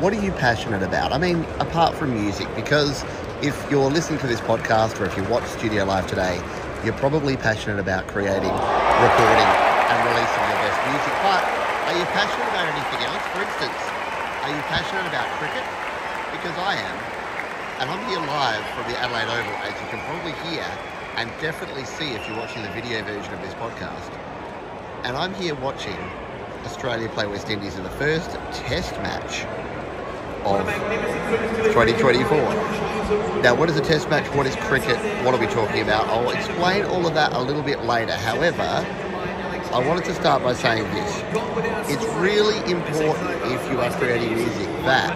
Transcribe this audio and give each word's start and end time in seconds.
what 0.00 0.12
are 0.12 0.20
you 0.20 0.30
passionate 0.32 0.82
about? 0.82 1.12
I 1.12 1.16
mean, 1.16 1.44
apart 1.56 1.94
from 1.94 2.12
music, 2.12 2.48
because 2.54 3.02
if 3.40 3.56
you're 3.70 3.88
listening 3.88 4.20
to 4.20 4.26
this 4.26 4.40
podcast 4.42 5.00
or 5.00 5.06
if 5.06 5.16
you 5.16 5.24
watch 5.24 5.44
Studio 5.48 5.84
Live 5.84 6.06
today, 6.06 6.36
you're 6.84 6.96
probably 7.00 7.36
passionate 7.36 7.80
about 7.80 8.06
creating, 8.06 8.52
recording, 8.52 9.48
and 9.88 9.98
releasing 10.04 10.44
your 10.52 10.60
best 10.60 10.78
music. 10.92 11.14
But 11.24 11.40
are 11.88 11.96
you 11.96 12.04
passionate 12.12 12.44
about 12.44 12.68
anything 12.76 13.00
else? 13.08 13.24
For 13.32 13.40
instance, 13.40 13.80
are 14.44 14.52
you 14.52 14.60
passionate 14.68 15.08
about 15.08 15.24
cricket? 15.40 15.64
Because 16.28 16.56
I 16.60 16.76
am. 16.76 16.96
And 17.80 17.88
I'm 17.88 18.04
here 18.12 18.20
live 18.20 18.64
from 18.76 18.92
the 18.92 19.00
Adelaide 19.00 19.32
Oval, 19.32 19.56
as 19.64 19.72
you 19.80 19.88
can 19.88 20.00
probably 20.04 20.36
hear 20.44 20.64
and 21.16 21.32
definitely 21.40 21.84
see 21.84 22.12
if 22.12 22.20
you're 22.28 22.36
watching 22.36 22.60
the 22.60 22.70
video 22.76 23.02
version 23.02 23.32
of 23.32 23.40
this 23.40 23.54
podcast. 23.54 24.12
And 25.08 25.16
I'm 25.16 25.32
here 25.40 25.54
watching 25.54 25.96
Australia 26.66 27.08
play 27.08 27.26
West 27.26 27.48
Indies 27.48 27.76
in 27.76 27.82
the 27.82 27.96
first 27.96 28.28
test 28.52 28.92
match 29.00 29.46
2024. 31.76 33.42
Now, 33.42 33.54
what 33.54 33.68
is 33.68 33.76
a 33.76 33.82
test 33.82 34.08
match? 34.08 34.26
What 34.34 34.46
is 34.46 34.56
cricket? 34.56 34.96
What 35.26 35.34
are 35.34 35.38
we 35.38 35.46
talking 35.46 35.82
about? 35.82 36.08
I'll 36.08 36.30
explain 36.30 36.86
all 36.86 37.06
of 37.06 37.12
that 37.12 37.34
a 37.34 37.38
little 37.38 37.62
bit 37.62 37.84
later. 37.84 38.12
However, 38.12 38.62
I 38.62 39.86
wanted 39.86 40.06
to 40.06 40.14
start 40.14 40.42
by 40.42 40.54
saying 40.54 40.84
this. 40.94 41.22
It's 41.90 42.06
really 42.14 42.56
important 42.72 43.28
if 43.52 43.70
you 43.70 43.78
are 43.78 43.90
creating 43.90 44.36
music 44.36 44.68
that 44.86 45.14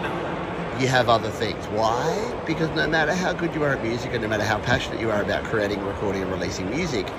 you 0.78 0.86
have 0.86 1.08
other 1.08 1.30
things. 1.30 1.64
Why? 1.68 2.42
Because 2.46 2.68
no 2.76 2.86
matter 2.86 3.14
how 3.14 3.32
good 3.32 3.54
you 3.54 3.64
are 3.64 3.70
at 3.70 3.82
music 3.82 4.12
and 4.12 4.20
no 4.20 4.28
matter 4.28 4.44
how 4.44 4.58
passionate 4.58 5.00
you 5.00 5.10
are 5.10 5.22
about 5.22 5.44
creating, 5.44 5.82
recording, 5.82 6.20
and 6.20 6.30
releasing 6.30 6.68
music, 6.68 7.10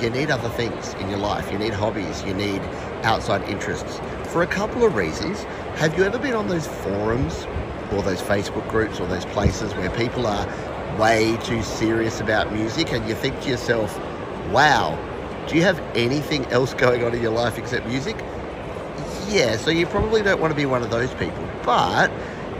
you 0.00 0.08
need 0.08 0.30
other 0.30 0.48
things 0.48 0.94
in 0.94 1.10
your 1.10 1.18
life. 1.18 1.52
You 1.52 1.58
need 1.58 1.74
hobbies, 1.74 2.22
you 2.24 2.32
need 2.32 2.62
outside 3.02 3.46
interests. 3.46 4.00
For 4.32 4.42
a 4.42 4.46
couple 4.46 4.84
of 4.84 4.94
reasons. 4.94 5.42
Have 5.76 5.98
you 5.98 6.04
ever 6.04 6.18
been 6.18 6.34
on 6.34 6.48
those 6.48 6.66
forums 6.66 7.46
or 7.92 8.02
those 8.02 8.20
Facebook 8.22 8.68
groups 8.68 9.00
or 9.00 9.06
those 9.06 9.24
places 9.26 9.74
where 9.74 9.90
people 9.90 10.26
are 10.26 10.46
way 10.98 11.36
too 11.42 11.62
serious 11.62 12.20
about 12.20 12.52
music 12.52 12.92
and 12.92 13.08
you 13.08 13.14
think 13.14 13.40
to 13.42 13.48
yourself, 13.48 13.98
wow, 14.50 14.98
do 15.48 15.56
you 15.56 15.62
have 15.62 15.80
anything 15.94 16.44
else 16.46 16.74
going 16.74 17.04
on 17.04 17.14
in 17.14 17.22
your 17.22 17.32
life 17.32 17.58
except 17.58 17.86
music? 17.86 18.16
Yeah, 19.28 19.56
so 19.56 19.70
you 19.70 19.86
probably 19.86 20.22
don't 20.22 20.40
want 20.40 20.52
to 20.52 20.56
be 20.56 20.66
one 20.66 20.82
of 20.82 20.90
those 20.90 21.12
people. 21.14 21.48
But 21.64 22.10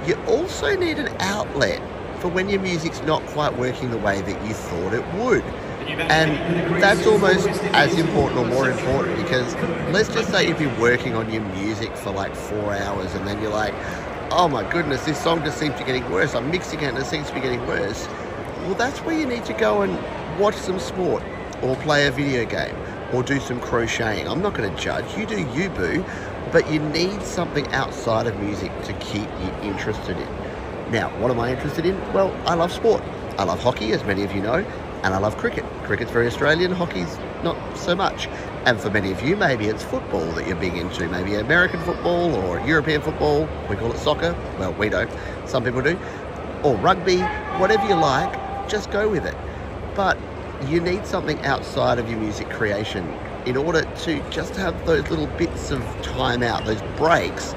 you 0.07 0.15
also 0.27 0.77
need 0.77 0.99
an 0.99 1.15
outlet 1.21 1.81
for 2.21 2.29
when 2.29 2.49
your 2.49 2.61
music's 2.61 3.03
not 3.03 3.25
quite 3.27 3.57
working 3.57 3.91
the 3.91 3.99
way 3.99 4.21
that 4.21 4.47
you 4.47 4.55
thought 4.55 4.93
it 4.93 5.05
would. 5.15 5.43
And 5.89 6.81
that's 6.81 7.07
almost 7.07 7.49
as 7.75 7.99
important 7.99 8.39
or 8.39 8.47
more 8.47 8.71
important 8.71 9.17
because 9.17 9.55
let's 9.93 10.09
just 10.09 10.31
say 10.31 10.47
you've 10.47 10.59
been 10.59 10.79
working 10.81 11.15
on 11.15 11.33
your 11.33 11.43
music 11.43 11.95
for 11.97 12.11
like 12.11 12.35
four 12.35 12.75
hours 12.75 13.15
and 13.15 13.27
then 13.27 13.41
you're 13.43 13.51
like, 13.51 13.75
oh 14.31 14.49
my 14.49 14.69
goodness, 14.71 15.05
this 15.05 15.21
song 15.21 15.43
just 15.45 15.59
seems 15.59 15.75
to 15.75 15.81
be 15.81 15.85
getting 15.85 16.09
worse. 16.11 16.35
I'm 16.35 16.51
mixing 16.51 16.81
it 16.81 16.85
and 16.85 16.99
it 16.99 17.07
seems 17.07 17.29
to 17.29 17.35
be 17.35 17.41
getting 17.41 17.67
worse. 17.67 18.07
Well, 18.63 18.75
that's 18.75 19.01
where 19.01 19.19
you 19.19 19.27
need 19.27 19.45
to 19.47 19.53
go 19.53 19.83
and 19.83 19.99
watch 20.39 20.55
some 20.55 20.79
sport 20.79 21.23
or 21.63 21.75
play 21.77 22.07
a 22.07 22.11
video 22.13 22.45
game 22.45 22.77
or 23.13 23.23
do 23.23 23.41
some 23.41 23.61
crocheting. 23.61 24.29
I'm 24.29 24.41
not 24.41 24.55
going 24.55 24.73
to 24.75 24.81
judge. 24.81 25.17
You 25.17 25.27
do 25.27 25.41
you, 25.53 25.69
boo. 25.71 26.05
But 26.53 26.71
you 26.71 26.81
need 26.81 27.23
something 27.23 27.67
outside 27.69 28.27
of 28.27 28.39
music 28.41 28.73
to 28.85 28.93
keep 28.95 29.29
you 29.41 29.51
interested 29.63 30.17
in. 30.17 30.29
Now, 30.91 31.11
what 31.21 31.31
am 31.31 31.39
I 31.39 31.53
interested 31.53 31.87
in? 31.87 31.97
Well, 32.13 32.37
I 32.45 32.55
love 32.55 32.73
sport. 32.73 33.03
I 33.39 33.45
love 33.45 33.63
hockey, 33.63 33.93
as 33.93 34.03
many 34.05 34.25
of 34.25 34.35
you 34.35 34.43
know, 34.43 34.57
and 35.03 35.15
I 35.15 35.19
love 35.19 35.37
cricket. 35.37 35.65
Cricket's 35.85 36.11
very 36.11 36.27
Australian, 36.27 36.73
hockey's 36.73 37.17
not 37.45 37.57
so 37.77 37.95
much. 37.95 38.29
And 38.67 38.79
for 38.79 38.91
many 38.91 39.11
of 39.11 39.23
you, 39.23 39.37
maybe 39.37 39.67
it's 39.67 39.83
football 39.83 40.25
that 40.33 40.47
you're 40.47 40.57
big 40.57 40.77
into, 40.77 41.09
maybe 41.09 41.35
American 41.37 41.81
football 41.81 42.35
or 42.35 42.61
European 42.61 43.01
football. 43.01 43.49
We 43.71 43.77
call 43.77 43.91
it 43.91 43.99
soccer. 43.99 44.37
Well, 44.59 44.75
we 44.75 44.91
don't. 44.91 45.11
Some 45.47 45.65
people 45.65 45.81
do. 45.81 45.99
Or 46.63 46.77
rugby, 46.77 47.21
whatever 47.59 47.87
you 47.87 47.95
like, 47.95 48.69
just 48.69 48.91
go 48.91 49.09
with 49.09 49.25
it. 49.25 49.35
But 49.95 50.19
you 50.67 50.79
need 50.81 51.07
something 51.07 51.41
outside 51.41 51.99
of 51.99 52.11
your 52.11 52.19
music 52.21 52.51
creation 52.51 53.09
in 53.47 53.57
order 53.57 53.83
to 53.83 54.31
just 54.31 54.55
have 54.57 54.85
those 54.85 55.09
little 55.09 55.27
bits 55.39 55.71
of 55.71 55.81
time 56.03 56.43
out, 56.43 56.67
those 56.67 56.83
breaks 56.99 57.53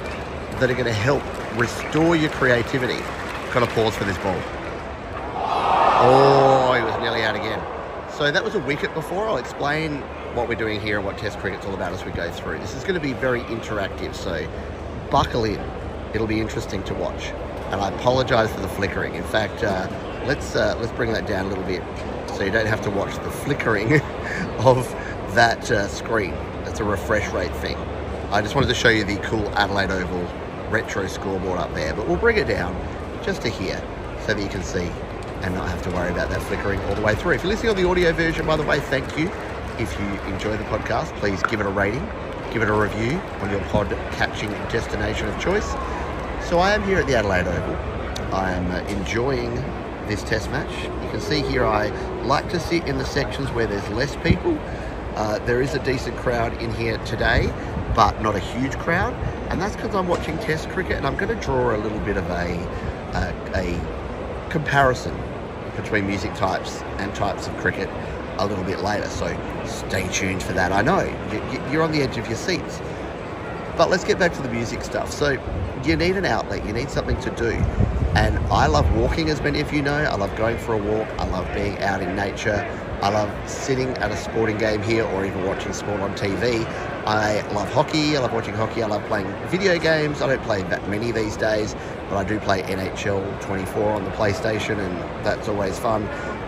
that 0.60 0.72
are 0.72 0.74
going 0.74 0.86
to 0.86 0.94
help 0.94 1.22
restore 1.58 2.16
your 2.16 2.30
creativity. 2.32 3.00
Got 3.54 3.60
to 3.60 3.68
pause 3.68 3.94
for 3.94 4.06
this 4.06 4.18
ball. 4.20 4.40
Oh, 5.36 6.74
he 6.74 6.82
was 6.82 6.98
nearly 7.02 7.24
out 7.24 7.36
again. 7.36 7.62
So 8.10 8.32
that 8.32 8.44
was 8.44 8.56
a 8.56 8.60
wicket 8.60 8.94
before. 8.94 9.28
I'll 9.28 9.38
explain 9.38 10.02
what 10.34 10.48
we're 10.48 10.56
doing 10.56 10.82
here 10.82 10.98
and 10.98 11.06
what 11.06 11.18
Test 11.18 11.38
cricket's 11.40 11.66
all 11.66 11.74
about 11.74 11.94
as 11.94 12.04
we 12.04 12.12
go 12.12 12.32
through. 12.32 12.58
This 12.60 12.76
is 12.76 12.84
going 12.84 12.96
to 12.96 13.00
be 13.00 13.14
very 13.14 13.42
interactive, 13.42 14.16
so 14.16 14.48
buckle 15.12 15.46
in. 15.46 15.60
It'll 16.14 16.28
be 16.28 16.40
interesting 16.40 16.84
to 16.84 16.94
watch. 16.94 17.26
And 17.72 17.76
I 17.82 17.90
apologise 17.90 18.52
for 18.52 18.62
the 18.62 18.68
flickering. 18.68 19.16
In 19.16 19.24
fact, 19.24 19.64
uh, 19.64 19.88
let's 20.26 20.56
uh, 20.56 20.76
let's 20.80 20.92
bring 20.94 21.14
that 21.14 21.28
down 21.28 21.46
a 21.46 21.50
little 21.50 21.64
bit 21.64 21.84
so 22.30 22.44
you 22.44 22.52
don't 22.52 22.66
have 22.66 22.82
to 22.82 22.90
watch 22.90 23.16
the 23.24 23.32
flickering 23.32 24.02
of 24.60 24.90
that 25.36 25.70
uh, 25.72 25.88
screen. 25.88 26.34
It's 26.66 26.80
a 26.80 26.84
refresh 26.84 27.32
rate 27.32 27.56
thing. 27.58 27.78
I 28.32 28.42
just 28.42 28.56
wanted 28.56 28.68
to 28.68 28.76
show 28.76 28.90
you 28.90 29.04
the 29.04 29.18
cool 29.18 29.48
Adelaide 29.50 29.92
Oval 29.92 30.28
retro 30.72 31.08
scoreboard 31.08 31.60
up 31.60 31.74
there, 31.76 31.94
but 31.94 32.08
we'll 32.08 32.18
bring 32.18 32.38
it 32.38 32.48
down 32.48 32.76
just 33.24 33.44
to 33.44 33.50
here 33.50 33.82
so 34.26 34.34
that 34.34 34.42
you 34.42 34.50
can 34.50 34.64
see 34.64 34.90
and 35.44 35.54
not 35.54 35.68
have 35.70 35.82
to 35.84 35.92
worry 35.92 36.10
about 36.10 36.30
that 36.30 36.42
flickering 36.44 36.80
all 36.82 36.96
the 36.96 37.02
way 37.02 37.14
through. 37.14 37.34
If 37.34 37.44
you're 37.44 37.52
listening 37.52 37.72
on 37.72 37.76
the 37.76 37.88
audio 37.88 38.12
version, 38.14 38.48
by 38.48 38.56
the 38.56 38.64
way, 38.64 38.80
thank 38.80 39.18
you. 39.18 39.30
If 39.80 40.00
you 40.00 40.06
enjoy 40.32 40.56
the 40.56 40.64
podcast, 40.66 41.16
please 41.16 41.42
give 41.44 41.60
it 41.60 41.66
a 41.66 41.70
rating, 41.70 42.08
give 42.52 42.62
it 42.62 42.70
a 42.70 42.74
review 42.74 43.18
on 43.42 43.50
your 43.50 43.60
pod 43.70 43.90
catching 44.12 44.52
destination 44.70 45.28
of 45.28 45.42
choice. 45.42 45.68
So 46.48 46.60
I 46.60 46.74
am 46.74 46.84
here 46.84 47.00
at 47.00 47.08
the 47.08 47.16
Adelaide 47.16 47.48
Oval. 47.48 47.76
I 48.32 48.52
am 48.52 48.70
uh, 48.70 48.88
enjoying 48.88 49.56
this 50.08 50.22
test 50.22 50.52
match. 50.52 50.72
You 51.04 51.10
can 51.10 51.20
see 51.20 51.42
here 51.42 51.66
I 51.66 51.88
like 52.22 52.50
to 52.50 52.60
sit 52.60 52.86
in 52.88 53.00
the 53.00 53.06
sections 53.06 53.50
where 53.50 53.66
there's 53.66 53.90
less 53.90 54.16
people. 54.18 54.60
Uh, 55.16 55.40
there 55.40 55.60
is 55.60 55.74
a 55.74 55.84
decent 55.84 56.18
crowd 56.18 56.54
in 56.62 56.72
here 56.76 57.00
today, 57.00 57.52
but 57.96 58.22
not 58.22 58.36
a 58.36 58.40
huge 58.40 58.78
crowd. 58.78 59.16
And 59.50 59.60
that's 59.60 59.76
because 59.76 59.96
I'm 59.96 60.08
watching 60.08 60.38
test 60.38 60.70
cricket 60.70 60.98
and 60.98 61.08
I'm 61.08 61.18
going 61.18 61.36
to 61.36 61.44
draw 61.44 61.76
a 61.76 61.80
little 61.80 62.00
bit 62.02 62.18
of 62.18 62.30
a, 62.30 62.60
uh, 63.16 63.34
a 63.56 64.50
comparison 64.52 65.20
between 65.76 66.06
music 66.06 66.36
types 66.36 66.84
and 67.00 67.14
types 67.16 67.48
of 67.48 67.58
cricket 67.58 67.90
a 68.38 68.46
little 68.46 68.64
bit 68.64 68.80
later. 68.82 69.08
So 69.10 69.28
stay 69.66 70.08
tuned 70.10 70.44
for 70.44 70.54
that. 70.54 70.72
I 70.72 70.82
know 70.82 71.02
you're 71.72 71.84
on 71.84 71.92
the 71.92 72.02
edge 72.02 72.18
of 72.18 72.28
your 72.28 72.38
seats. 72.38 72.82
But 73.76 73.90
let's 73.90 74.04
get 74.04 74.20
back 74.20 74.34
to 74.34 74.42
the 74.42 74.50
music 74.50 74.84
stuff. 74.84 75.12
So 75.12 75.32
you 75.84 75.96
need 75.96 76.16
an 76.16 76.26
outlet, 76.26 76.66
you 76.66 76.74
need 76.74 76.90
something 76.90 77.20
to 77.22 77.32
do. 77.32 77.52
And 78.16 78.38
I 78.54 78.68
love 78.68 78.96
walking, 78.96 79.30
as 79.30 79.42
many 79.42 79.60
of 79.60 79.74
you 79.74 79.82
know. 79.82 79.96
I 79.96 80.16
love 80.16 80.36
going 80.38 80.60
for 80.60 80.74
a 80.74 80.78
walk. 80.78 81.08
I 81.20 81.28
love 81.30 81.52
being 81.56 81.80
out 81.80 82.02
in 82.04 82.16
nature. 82.16 82.70
I 83.02 83.10
love 83.10 83.50
sitting 83.50 83.90
at 83.98 84.12
a 84.12 84.16
sporting 84.16 84.58
game 84.60 84.84
here 84.84 85.04
or 85.04 85.26
even 85.26 85.44
watching 85.46 85.74
sport 85.74 86.00
on 86.00 86.14
TV. 86.16 86.64
I 87.06 87.42
love 87.54 87.70
hockey. 87.74 88.16
I 88.16 88.22
love 88.22 88.32
watching 88.32 88.54
hockey. 88.54 88.84
I 88.84 88.88
love 88.88 89.04
playing 89.06 89.28
video 89.48 89.80
games. 89.80 90.22
I 90.22 90.28
don't 90.28 90.44
play 90.44 90.62
that 90.64 90.88
many 90.88 91.12
these 91.12 91.36
days, 91.36 91.76
but 92.08 92.18
I 92.18 92.24
do 92.24 92.40
play 92.40 92.62
NHL 92.62 93.42
24 93.42 93.92
on 93.92 94.06
the 94.06 94.12
PlayStation, 94.12 94.78
and 94.78 95.26
that's 95.26 95.50
always 95.50 95.78
fun. 95.80 96.04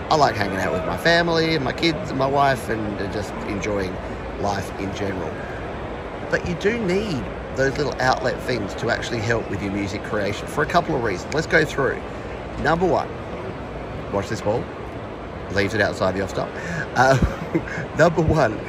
I 0.09 0.15
like 0.17 0.35
hanging 0.35 0.57
out 0.57 0.71
with 0.71 0.85
my 0.85 0.97
family 0.97 1.55
and 1.55 1.65
my 1.65 1.73
kids 1.73 2.11
and 2.11 2.19
my 2.19 2.27
wife 2.27 2.69
and 2.69 2.99
just 3.11 3.33
enjoying 3.47 3.91
life 4.39 4.69
in 4.79 4.93
general. 4.95 5.33
But 6.29 6.47
you 6.47 6.53
do 6.55 6.77
need 6.85 7.23
those 7.55 7.75
little 7.77 7.99
outlet 7.99 8.39
things 8.43 8.75
to 8.75 8.91
actually 8.91 9.19
help 9.19 9.49
with 9.49 9.63
your 9.63 9.71
music 9.71 10.03
creation 10.03 10.45
for 10.47 10.61
a 10.61 10.67
couple 10.67 10.95
of 10.95 11.03
reasons. 11.03 11.33
Let's 11.33 11.47
go 11.47 11.65
through. 11.65 11.99
Number 12.59 12.85
one, 12.85 13.09
watch 14.13 14.29
this 14.29 14.41
ball. 14.41 14.63
Leaves 15.53 15.73
it 15.73 15.81
outside 15.81 16.15
the 16.15 16.21
off 16.21 16.29
stump. 16.29 16.51
Uh, 16.95 17.17
number 17.97 18.21
one, 18.21 18.59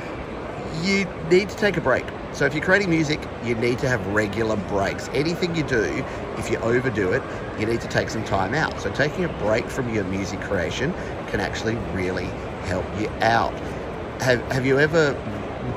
you 0.82 1.06
need 1.30 1.50
to 1.50 1.56
take 1.56 1.76
a 1.76 1.80
break. 1.82 2.04
So 2.32 2.44
if 2.44 2.54
you're 2.54 2.62
creating 2.62 2.90
music, 2.90 3.20
you 3.42 3.54
need 3.54 3.78
to 3.78 3.88
have 3.88 4.06
regular 4.08 4.56
breaks. 4.68 5.08
Anything 5.14 5.56
you 5.56 5.62
do, 5.62 6.04
if 6.36 6.50
you 6.50 6.58
overdo 6.58 7.12
it, 7.12 7.22
you 7.58 7.64
need 7.64 7.80
to 7.80 7.88
take 7.88 8.10
some 8.10 8.24
time 8.24 8.52
out. 8.52 8.78
So 8.80 8.92
taking 8.92 9.24
a 9.24 9.28
break 9.38 9.66
from 9.66 9.92
your 9.94 10.04
music 10.04 10.40
creation 10.42 10.92
can 11.36 11.44
actually 11.44 11.74
really 11.92 12.24
help 12.64 12.84
you 12.98 13.08
out. 13.20 13.52
Have, 14.22 14.40
have 14.50 14.64
you 14.64 14.78
ever 14.78 15.12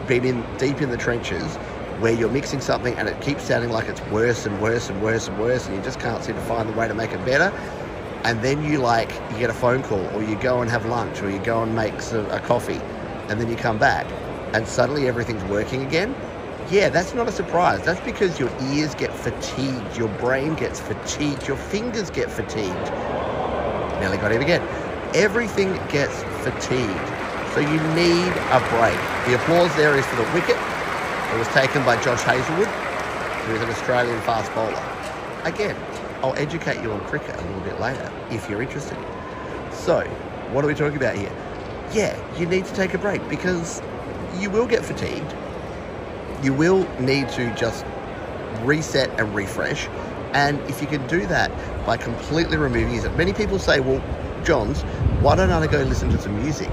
been 0.08 0.24
in 0.24 0.46
deep 0.58 0.82
in 0.82 0.90
the 0.90 0.96
trenches 0.96 1.58
where 2.00 2.14
you're 2.14 2.30
mixing 2.30 2.62
something 2.62 2.96
and 2.96 3.10
it 3.10 3.20
keeps 3.20 3.44
sounding 3.44 3.72
like 3.72 3.90
it's 3.90 4.02
worse 4.04 4.46
and 4.46 4.62
worse 4.62 4.90
and 4.90 5.02
worse 5.04 5.28
and 5.28 5.38
worse 5.38 5.68
and 5.68 5.76
you 5.76 5.82
just 5.84 6.00
can't 6.00 6.24
seem 6.24 6.36
to 6.36 6.42
find 6.42 6.70
the 6.70 6.74
way 6.74 6.88
to 6.88 6.94
make 6.94 7.12
it 7.12 7.24
better? 7.26 7.52
And 8.24 8.42
then 8.42 8.64
you 8.64 8.78
like 8.78 9.12
you 9.32 9.38
get 9.38 9.50
a 9.50 9.54
phone 9.54 9.84
call 9.84 10.06
or 10.16 10.24
you 10.24 10.38
go 10.38 10.62
and 10.62 10.72
have 10.72 10.86
lunch 10.86 11.22
or 11.22 11.30
you 11.30 11.40
go 11.40 11.62
and 11.62 11.76
make 11.76 12.02
some, 12.02 12.26
a 12.32 12.40
coffee 12.40 12.80
and 13.28 13.40
then 13.40 13.50
you 13.50 13.58
come 13.58 13.78
back 13.78 14.06
and 14.54 14.66
suddenly 14.66 15.10
everything's 15.10 15.44
working 15.46 15.86
again? 15.86 16.16
Yeah 16.72 16.88
that's 16.88 17.14
not 17.14 17.28
a 17.28 17.34
surprise. 17.34 17.84
That's 17.84 18.02
because 18.02 18.40
your 18.40 18.52
ears 18.72 18.96
get 18.96 19.12
fatigued 19.12 19.98
your 19.98 20.10
brain 20.20 20.56
gets 20.56 20.80
fatigued 20.80 21.50
your 21.50 21.58
fingers 21.58 22.10
get 22.10 22.32
fatigued. 22.32 22.94
Nearly 24.00 24.16
got 24.16 24.32
it 24.32 24.42
again 24.42 24.66
everything 25.16 25.74
gets 25.88 26.24
fatigued 26.44 27.08
so 27.54 27.60
you 27.60 27.80
need 27.96 28.32
a 28.52 28.60
break 28.70 29.00
the 29.26 29.36
applause 29.36 29.74
there 29.76 29.98
is 29.98 30.06
for 30.06 30.16
the 30.18 30.32
wicket 30.34 30.58
it 31.32 31.38
was 31.38 31.48
taken 31.50 31.86
by 31.86 32.02
Josh 32.02 32.24
Hazlewood, 32.24 32.66
who 32.66 33.54
is 33.54 33.62
an 33.62 33.70
Australian 33.70 34.20
fast 34.22 34.52
bowler. 34.56 34.74
again, 35.46 35.76
I'll 36.24 36.36
educate 36.38 36.82
you 36.82 36.92
on 36.92 37.00
cricket 37.02 37.36
a 37.36 37.42
little 37.46 37.62
bit 37.62 37.80
later 37.80 38.12
if 38.32 38.50
you're 38.50 38.64
interested. 38.64 38.98
So, 39.72 40.02
what 40.52 40.66
are 40.66 40.68
we 40.68 40.74
talking 40.74 40.98
about 40.98 41.16
here? 41.16 41.32
Yeah, 41.94 42.18
you 42.36 42.48
need 42.48 42.66
to 42.66 42.74
take 42.74 42.96
a 42.96 42.98
break 42.98 43.28
because 43.30 43.80
you 44.40 44.50
will 44.50 44.66
get 44.66 44.84
fatigued. 44.84 45.36
You 46.44 46.52
will 46.52 46.90
need 47.00 47.30
to 47.30 47.54
just 47.54 47.86
reset 48.64 49.12
and 49.20 49.34
refresh. 49.36 49.88
And 50.34 50.60
if 50.62 50.82
you 50.82 50.88
can 50.88 51.06
do 51.06 51.28
that 51.28 51.52
by 51.86 51.98
completely 51.98 52.58
removing 52.58 52.90
music, 52.90 53.16
many 53.16 53.34
people 53.34 53.60
say, 53.60 53.82
well, 53.82 54.02
Johns, 54.44 54.82
why 55.22 55.36
don't 55.36 55.52
I 55.52 55.68
go 55.68 55.82
listen 55.84 56.10
to 56.10 56.22
some 56.22 56.42
music? 56.42 56.70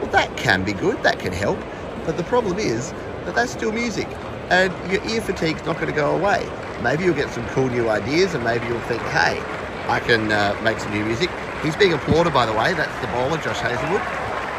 Well, 0.00 0.10
that 0.12 0.36
can 0.36 0.64
be 0.64 0.72
good, 0.72 1.02
that 1.02 1.18
can 1.18 1.32
help. 1.32 1.58
But 2.04 2.16
the 2.16 2.24
problem 2.24 2.58
is 2.58 2.92
that 3.24 3.34
that's 3.34 3.52
still 3.52 3.72
music 3.72 4.08
and 4.50 4.72
your 4.90 5.04
ear 5.08 5.20
fatigue's 5.20 5.64
not 5.64 5.76
going 5.76 5.88
to 5.88 5.92
go 5.92 6.16
away. 6.16 6.48
Maybe 6.82 7.04
you'll 7.04 7.14
get 7.14 7.30
some 7.30 7.46
cool 7.48 7.68
new 7.68 7.88
ideas 7.88 8.34
and 8.34 8.42
maybe 8.44 8.66
you'll 8.66 8.80
think, 8.82 9.02
hey, 9.02 9.40
I 9.88 10.00
can 10.00 10.32
uh, 10.32 10.58
make 10.62 10.78
some 10.78 10.92
new 10.92 11.04
music. 11.04 11.30
He's 11.62 11.76
being 11.76 11.92
applauded, 11.92 12.32
by 12.32 12.46
the 12.46 12.52
way. 12.52 12.72
That's 12.74 12.94
the 13.00 13.08
bowler, 13.08 13.38
Josh 13.38 13.58
Hazlewood. 13.58 14.00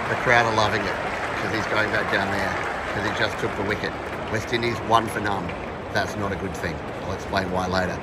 The 0.10 0.16
crowd 0.22 0.46
are 0.46 0.56
loving 0.56 0.82
it 0.82 0.96
because 1.36 1.56
he's 1.56 1.66
going 1.74 1.90
back 1.92 2.12
down 2.12 2.30
there 2.32 2.80
because 2.88 3.10
he 3.10 3.18
just 3.18 3.38
took 3.40 3.56
the 3.56 3.64
wicket. 3.64 3.92
West 4.32 4.54
Indies 4.54 4.78
one 4.90 5.08
for 5.08 5.22
none. 5.22 5.48
That's 5.94 6.16
not 6.18 6.32
a 6.32 6.36
good 6.36 6.56
thing. 6.58 6.76
I'll 7.04 7.14
explain 7.14 7.50
why 7.52 7.68
later. 7.68 7.98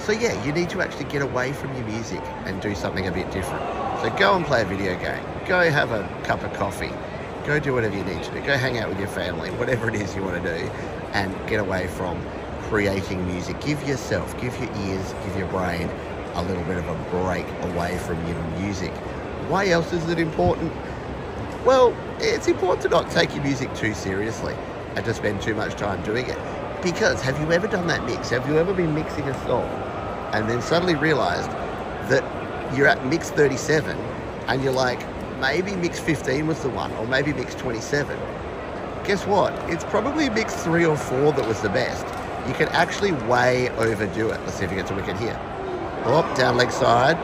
So 0.00 0.12
yeah, 0.12 0.42
you 0.44 0.52
need 0.52 0.68
to 0.70 0.82
actually 0.82 1.04
get 1.04 1.22
away 1.22 1.52
from 1.52 1.74
your 1.76 1.86
music 1.86 2.20
and 2.44 2.60
do 2.60 2.74
something 2.74 3.06
a 3.06 3.12
bit 3.12 3.30
different. 3.30 3.81
So 4.02 4.10
go 4.16 4.34
and 4.34 4.44
play 4.44 4.62
a 4.62 4.64
video 4.64 4.98
game. 4.98 5.24
Go 5.46 5.70
have 5.70 5.92
a 5.92 6.02
cup 6.24 6.42
of 6.42 6.52
coffee. 6.54 6.90
Go 7.46 7.60
do 7.60 7.72
whatever 7.72 7.96
you 7.96 8.02
need 8.02 8.20
to 8.24 8.32
do. 8.32 8.40
Go 8.40 8.58
hang 8.58 8.78
out 8.78 8.88
with 8.88 8.98
your 8.98 9.06
family, 9.06 9.48
whatever 9.50 9.88
it 9.88 9.94
is 9.94 10.16
you 10.16 10.24
want 10.24 10.42
to 10.42 10.58
do, 10.58 10.66
and 11.12 11.32
get 11.48 11.60
away 11.60 11.86
from 11.86 12.20
creating 12.62 13.24
music. 13.28 13.60
Give 13.60 13.80
yourself, 13.86 14.36
give 14.40 14.58
your 14.58 14.76
ears, 14.88 15.14
give 15.24 15.36
your 15.36 15.46
brain 15.50 15.88
a 16.34 16.42
little 16.42 16.64
bit 16.64 16.78
of 16.78 16.88
a 16.88 16.94
break 17.10 17.46
away 17.70 17.96
from 17.98 18.16
your 18.26 18.42
music. 18.58 18.90
Why 19.46 19.68
else 19.68 19.92
is 19.92 20.08
it 20.08 20.18
important? 20.18 20.72
Well, 21.64 21.96
it's 22.18 22.48
important 22.48 22.82
to 22.82 22.88
not 22.88 23.08
take 23.12 23.32
your 23.36 23.44
music 23.44 23.72
too 23.76 23.94
seriously 23.94 24.56
and 24.96 25.04
to 25.04 25.14
spend 25.14 25.40
too 25.42 25.54
much 25.54 25.74
time 25.74 26.02
doing 26.02 26.26
it. 26.28 26.38
Because 26.82 27.22
have 27.22 27.38
you 27.38 27.52
ever 27.52 27.68
done 27.68 27.86
that 27.86 28.04
mix? 28.04 28.30
Have 28.30 28.48
you 28.48 28.58
ever 28.58 28.74
been 28.74 28.96
mixing 28.96 29.28
a 29.28 29.46
song 29.46 29.70
and 30.32 30.50
then 30.50 30.60
suddenly 30.60 30.96
realized 30.96 31.50
that 32.10 32.41
you're 32.76 32.88
at 32.88 33.04
mix 33.06 33.30
37 33.30 33.96
and 34.48 34.62
you're 34.62 34.72
like, 34.72 35.00
maybe 35.40 35.74
mix 35.74 35.98
15 35.98 36.46
was 36.46 36.62
the 36.62 36.68
one, 36.70 36.92
or 36.92 37.06
maybe 37.06 37.32
mix 37.32 37.54
27? 37.54 38.18
Guess 39.04 39.26
what? 39.26 39.52
It's 39.70 39.84
probably 39.84 40.30
mix 40.30 40.54
three 40.62 40.84
or 40.84 40.96
four 40.96 41.32
that 41.32 41.46
was 41.46 41.60
the 41.60 41.68
best. 41.68 42.06
You 42.48 42.54
can 42.54 42.68
actually 42.68 43.12
way 43.28 43.68
overdo 43.70 44.30
it. 44.30 44.40
Let's 44.40 44.54
see 44.54 44.64
if 44.64 44.70
he 44.70 44.76
get 44.76 44.90
a 44.90 44.94
wicket 44.94 45.18
here. 45.18 45.38
Oh, 46.04 46.22
down 46.36 46.56
leg 46.56 46.70
side. 46.70 47.16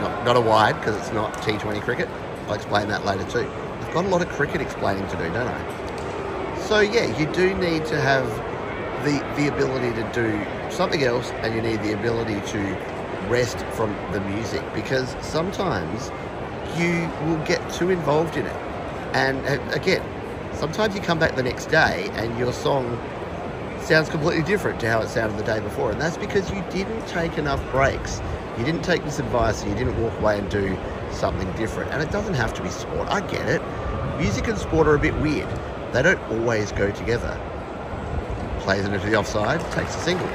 Not, 0.00 0.24
not 0.24 0.36
a 0.36 0.40
wide 0.40 0.78
because 0.78 0.96
it's 0.96 1.12
not 1.12 1.32
T20 1.34 1.80
cricket. 1.82 2.08
I'll 2.46 2.54
explain 2.54 2.88
that 2.88 3.04
later 3.04 3.28
too. 3.30 3.48
I've 3.48 3.94
got 3.94 4.04
a 4.04 4.08
lot 4.08 4.22
of 4.22 4.28
cricket 4.28 4.60
explaining 4.60 5.06
to 5.08 5.16
do, 5.16 5.24
don't 5.24 5.48
I? 5.48 6.58
So 6.66 6.80
yeah, 6.80 7.16
you 7.18 7.26
do 7.32 7.54
need 7.54 7.84
to 7.86 8.00
have 8.00 8.26
the 9.04 9.18
the 9.36 9.48
ability 9.48 9.92
to 10.00 10.12
do 10.12 10.70
something 10.70 11.02
else, 11.04 11.30
and 11.42 11.54
you 11.54 11.60
need 11.60 11.82
the 11.82 11.92
ability 11.92 12.40
to 12.52 12.93
rest 13.30 13.58
from 13.72 13.94
the 14.12 14.20
music 14.20 14.62
because 14.74 15.16
sometimes 15.20 16.10
you 16.78 17.08
will 17.26 17.42
get 17.44 17.60
too 17.72 17.90
involved 17.90 18.36
in 18.36 18.46
it. 18.46 18.56
And 19.12 19.44
uh, 19.46 19.60
again, 19.72 20.02
sometimes 20.54 20.94
you 20.94 21.00
come 21.00 21.18
back 21.18 21.36
the 21.36 21.42
next 21.42 21.66
day 21.66 22.08
and 22.14 22.36
your 22.38 22.52
song 22.52 22.98
sounds 23.80 24.08
completely 24.08 24.42
different 24.42 24.80
to 24.80 24.88
how 24.88 25.00
it 25.00 25.08
sounded 25.08 25.38
the 25.38 25.44
day 25.44 25.60
before. 25.60 25.90
And 25.90 26.00
that's 26.00 26.16
because 26.16 26.50
you 26.50 26.62
didn't 26.70 27.06
take 27.06 27.38
enough 27.38 27.60
breaks. 27.70 28.20
You 28.58 28.64
didn't 28.64 28.82
take 28.82 29.04
this 29.04 29.18
advice 29.18 29.62
and 29.62 29.70
you 29.70 29.76
didn't 29.76 30.00
walk 30.02 30.18
away 30.20 30.38
and 30.38 30.50
do 30.50 30.76
something 31.12 31.50
different. 31.52 31.92
And 31.92 32.02
it 32.02 32.10
doesn't 32.10 32.34
have 32.34 32.54
to 32.54 32.62
be 32.62 32.70
sport. 32.70 33.08
I 33.08 33.20
get 33.20 33.48
it. 33.48 33.62
Music 34.18 34.48
and 34.48 34.58
sport 34.58 34.86
are 34.86 34.94
a 34.94 34.98
bit 34.98 35.14
weird. 35.16 35.48
They 35.92 36.02
don't 36.02 36.20
always 36.30 36.72
go 36.72 36.90
together. 36.90 37.38
Plays 38.60 38.84
into 38.84 38.98
the 38.98 39.16
offside, 39.16 39.60
takes 39.72 39.94
a 39.94 39.98
single. 39.98 40.28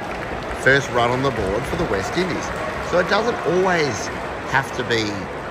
First 0.62 0.88
run 0.90 1.10
on 1.10 1.22
the 1.22 1.30
board 1.30 1.62
for 1.64 1.76
the 1.76 1.84
West 1.84 2.16
Indies. 2.16 2.69
So 2.90 2.98
it 2.98 3.08
doesn't 3.08 3.36
always 3.54 4.08
have 4.50 4.76
to 4.76 4.82
be 4.82 5.06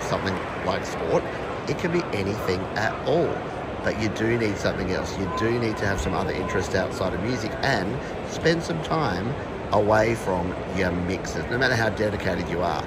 something 0.10 0.36
like 0.66 0.86
sport. 0.86 1.24
It 1.70 1.78
can 1.78 1.94
be 1.94 2.04
anything 2.12 2.60
at 2.76 2.94
all. 3.08 3.34
But 3.82 4.02
you 4.02 4.10
do 4.10 4.38
need 4.38 4.58
something 4.58 4.92
else. 4.92 5.18
You 5.18 5.32
do 5.40 5.58
need 5.58 5.78
to 5.78 5.86
have 5.86 6.02
some 6.02 6.14
other 6.14 6.34
interest 6.34 6.76
outside 6.76 7.14
of 7.14 7.24
music 7.24 7.52
and 7.62 7.98
spend 8.30 8.62
some 8.62 8.84
time 8.84 9.34
away 9.72 10.16
from 10.16 10.54
your 10.76 10.92
mixes, 10.92 11.46
no 11.50 11.58
matter 11.58 11.76
how 11.76 11.88
dedicated 11.88 12.50
you 12.50 12.60
are. 12.62 12.84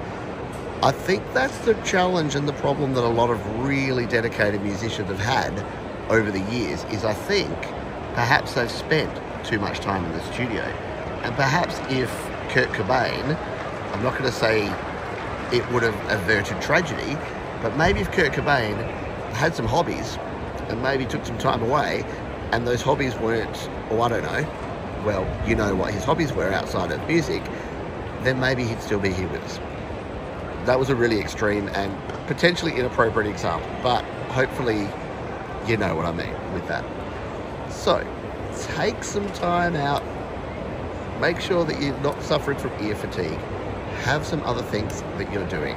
I 0.83 0.91
think 0.91 1.23
that's 1.33 1.57
the 1.65 1.73
challenge 1.83 2.35
and 2.35 2.47
the 2.47 2.53
problem 2.53 2.93
that 2.93 3.03
a 3.03 3.07
lot 3.07 3.31
of 3.31 3.65
really 3.65 4.05
dedicated 4.05 4.61
musicians 4.61 5.07
have 5.07 5.19
had 5.19 5.65
over 6.11 6.29
the 6.29 6.41
years 6.51 6.83
is 6.91 7.03
I 7.03 7.13
think 7.13 7.57
perhaps 8.13 8.53
they've 8.53 8.69
spent 8.69 9.19
too 9.43 9.57
much 9.57 9.79
time 9.79 10.05
in 10.05 10.11
the 10.11 10.21
studio. 10.31 10.61
And 11.23 11.33
perhaps 11.35 11.79
if 11.89 12.11
Kurt 12.49 12.69
Cobain, 12.69 13.35
I'm 13.93 14.01
not 14.01 14.13
going 14.13 14.25
to 14.25 14.35
say 14.35 14.63
it 15.55 15.71
would 15.71 15.83
have 15.83 15.95
averted 16.09 16.59
tragedy, 16.59 17.15
but 17.61 17.77
maybe 17.77 17.99
if 17.99 18.11
Kurt 18.11 18.33
Cobain 18.33 18.75
had 19.33 19.55
some 19.55 19.67
hobbies 19.67 20.17
and 20.67 20.81
maybe 20.81 21.05
took 21.05 21.23
some 21.23 21.37
time 21.37 21.61
away 21.61 22.03
and 22.51 22.67
those 22.67 22.81
hobbies 22.81 23.15
weren't, 23.17 23.69
or 23.91 24.01
I 24.01 24.09
don't 24.09 24.23
know, 24.23 25.03
well, 25.05 25.47
you 25.47 25.55
know 25.55 25.75
what 25.75 25.93
his 25.93 26.03
hobbies 26.03 26.33
were 26.33 26.51
outside 26.51 26.91
of 26.91 27.07
music, 27.07 27.43
then 28.23 28.39
maybe 28.39 28.63
he'd 28.63 28.81
still 28.81 28.99
be 28.99 29.13
here 29.13 29.27
with 29.27 29.43
us. 29.43 29.59
That 30.65 30.79
was 30.79 30.89
a 30.89 30.95
really 30.95 31.19
extreme 31.19 31.67
and 31.69 31.95
potentially 32.25 32.75
inappropriate 32.75 33.29
example, 33.31 33.69
but 33.83 34.03
hopefully 34.31 34.87
you 35.67 35.77
know 35.77 35.95
what 35.95 36.05
I 36.05 36.13
mean 36.13 36.53
with 36.53 36.67
that. 36.67 36.83
So, 37.71 38.05
take 38.73 39.03
some 39.03 39.31
time 39.33 39.75
out. 39.75 40.03
Make 41.21 41.39
sure 41.39 41.63
that 41.63 41.79
you're 41.79 41.99
not 41.99 42.21
suffering 42.23 42.57
from 42.57 42.71
ear 42.83 42.95
fatigue. 42.95 43.39
Have 44.03 44.25
some 44.25 44.43
other 44.43 44.61
things 44.61 45.01
that 45.17 45.31
you're 45.31 45.47
doing. 45.47 45.75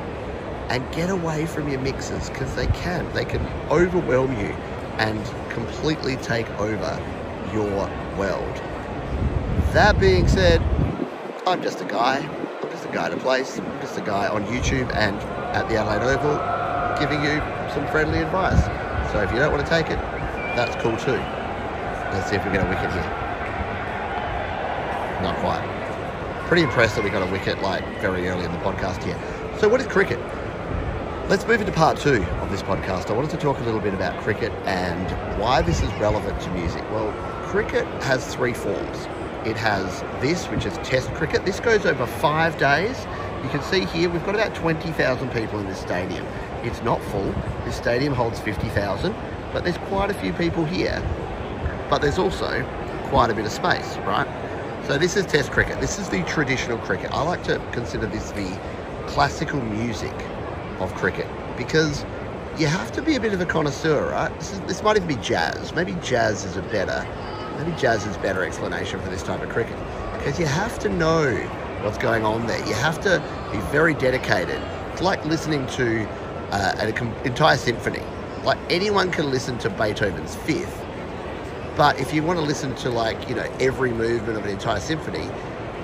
And 0.68 0.82
get 0.92 1.10
away 1.10 1.46
from 1.46 1.68
your 1.68 1.80
mixes 1.80 2.28
because 2.28 2.54
they 2.56 2.66
can. 2.68 3.10
They 3.14 3.24
can 3.24 3.40
overwhelm 3.70 4.32
you 4.32 4.52
and 4.98 5.24
completely 5.50 6.16
take 6.16 6.48
over 6.58 7.00
your 7.52 7.70
world. 8.18 8.56
That 9.72 10.00
being 10.00 10.26
said, 10.26 10.60
I'm 11.46 11.62
just 11.62 11.80
a 11.80 11.84
guy. 11.84 12.18
I'm 12.62 12.70
just 12.70 12.84
a 12.84 12.92
guy 12.92 13.10
to 13.10 13.16
place. 13.16 13.58
I'm 13.60 13.80
just 13.80 13.96
a 13.96 14.00
guy 14.02 14.26
on 14.26 14.44
YouTube 14.46 14.92
and 14.96 15.16
at 15.54 15.68
the 15.68 15.76
Adelaide 15.76 16.02
Oval 16.16 16.36
giving 16.98 17.22
you 17.22 17.38
some 17.72 17.86
friendly 17.88 18.18
advice. 18.18 18.60
So 19.12 19.20
if 19.20 19.30
you 19.32 19.38
don't 19.38 19.52
want 19.52 19.64
to 19.64 19.70
take 19.70 19.86
it, 19.86 19.98
that's 20.56 20.74
cool 20.82 20.96
too. 20.96 21.12
Let's 22.12 22.28
see 22.28 22.36
if 22.36 22.44
we 22.44 22.50
get 22.50 22.66
a 22.66 22.68
wicket 22.68 22.90
here. 22.90 23.02
Not 25.22 25.36
quite. 25.38 25.75
Pretty 26.46 26.62
impressed 26.62 26.94
that 26.94 27.02
we 27.02 27.10
got 27.10 27.26
a 27.26 27.32
wicket 27.32 27.60
like 27.60 27.84
very 28.00 28.28
early 28.28 28.44
in 28.44 28.52
the 28.52 28.58
podcast 28.58 29.02
here. 29.02 29.18
So 29.58 29.68
what 29.68 29.80
is 29.80 29.88
cricket? 29.88 30.20
Let's 31.28 31.44
move 31.44 31.58
into 31.60 31.72
part 31.72 31.98
two 31.98 32.22
of 32.22 32.52
this 32.52 32.62
podcast. 32.62 33.10
I 33.10 33.14
wanted 33.14 33.32
to 33.32 33.36
talk 33.36 33.58
a 33.58 33.64
little 33.64 33.80
bit 33.80 33.92
about 33.92 34.16
cricket 34.22 34.52
and 34.64 35.40
why 35.40 35.60
this 35.60 35.82
is 35.82 35.92
relevant 35.94 36.40
to 36.42 36.50
music. 36.50 36.88
Well, 36.92 37.12
cricket 37.48 37.84
has 38.04 38.32
three 38.32 38.54
forms. 38.54 39.08
It 39.44 39.56
has 39.56 40.02
this, 40.22 40.46
which 40.46 40.66
is 40.66 40.74
Test 40.88 41.12
cricket. 41.14 41.44
This 41.44 41.58
goes 41.58 41.84
over 41.84 42.06
five 42.06 42.56
days. 42.58 42.96
You 43.42 43.48
can 43.48 43.62
see 43.62 43.84
here 43.84 44.08
we've 44.08 44.24
got 44.24 44.36
about 44.36 44.54
20,000 44.54 45.32
people 45.32 45.58
in 45.58 45.66
this 45.66 45.80
stadium. 45.80 46.24
It's 46.62 46.80
not 46.82 47.02
full. 47.06 47.34
This 47.64 47.74
stadium 47.74 48.14
holds 48.14 48.38
50,000, 48.38 49.12
but 49.52 49.64
there's 49.64 49.78
quite 49.88 50.12
a 50.12 50.14
few 50.14 50.32
people 50.32 50.64
here. 50.64 51.02
But 51.90 52.02
there's 52.02 52.18
also 52.18 52.62
quite 53.08 53.30
a 53.30 53.34
bit 53.34 53.46
of 53.46 53.50
space, 53.50 53.96
right? 54.06 54.25
So 54.86 54.96
this 54.96 55.16
is 55.16 55.26
Test 55.26 55.50
cricket. 55.50 55.80
This 55.80 55.98
is 55.98 56.08
the 56.10 56.22
traditional 56.22 56.78
cricket. 56.78 57.10
I 57.10 57.20
like 57.22 57.42
to 57.44 57.58
consider 57.72 58.06
this 58.06 58.30
the 58.30 58.56
classical 59.08 59.60
music 59.60 60.14
of 60.78 60.94
cricket 60.94 61.26
because 61.56 62.04
you 62.56 62.68
have 62.68 62.92
to 62.92 63.02
be 63.02 63.16
a 63.16 63.20
bit 63.20 63.32
of 63.32 63.40
a 63.40 63.46
connoisseur, 63.46 64.12
right? 64.12 64.32
This, 64.38 64.52
is, 64.52 64.60
this 64.60 64.82
might 64.84 64.94
even 64.94 65.08
be 65.08 65.16
jazz. 65.16 65.74
Maybe 65.74 65.96
jazz 66.04 66.44
is 66.44 66.56
a 66.56 66.62
better, 66.62 67.04
maybe 67.58 67.76
jazz 67.76 68.06
is 68.06 68.16
better 68.18 68.44
explanation 68.44 69.00
for 69.00 69.08
this 69.10 69.24
type 69.24 69.42
of 69.42 69.48
cricket 69.48 69.76
because 70.12 70.38
you 70.38 70.46
have 70.46 70.78
to 70.78 70.88
know 70.88 71.34
what's 71.82 71.98
going 71.98 72.24
on 72.24 72.46
there. 72.46 72.64
You 72.68 72.74
have 72.74 73.00
to 73.00 73.20
be 73.50 73.58
very 73.72 73.94
dedicated. 73.94 74.62
It's 74.92 75.02
like 75.02 75.24
listening 75.24 75.66
to 75.66 76.06
uh, 76.52 76.76
an 76.78 76.96
entire 77.24 77.56
symphony. 77.56 78.04
Like 78.44 78.58
anyone 78.70 79.10
can 79.10 79.32
listen 79.32 79.58
to 79.58 79.68
Beethoven's 79.70 80.36
Fifth, 80.36 80.85
but 81.76 82.00
if 82.00 82.14
you 82.14 82.22
want 82.24 82.38
to 82.40 82.44
listen 82.44 82.74
to 82.76 82.90
like 82.90 83.28
you 83.28 83.36
know 83.36 83.48
every 83.60 83.92
movement 83.92 84.38
of 84.38 84.44
an 84.44 84.50
entire 84.50 84.80
symphony, 84.80 85.34